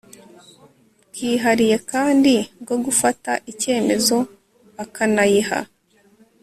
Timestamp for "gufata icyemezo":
2.85-4.17